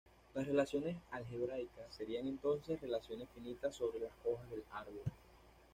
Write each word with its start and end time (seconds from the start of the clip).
Las 0.33 0.47
relaciones 0.47 0.97
algebraicas 1.11 1.93
serían 1.95 2.25
entonces 2.25 2.81
relaciones 2.81 3.29
finitas 3.35 3.75
sobre 3.75 3.99
las 3.99 4.13
hojas 4.25 4.49
del 4.49 4.63
árbol. 4.71 5.03